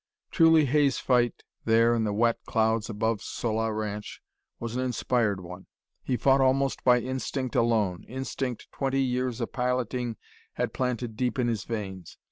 [0.31, 4.19] Truly, Hay's fight there in the wet clouds above Sola Ranch
[4.59, 5.67] was an inspired one.
[6.03, 10.17] He fought almost by instinct alone, instinct twenty years of piloting
[10.53, 12.17] had planted deep in his veins.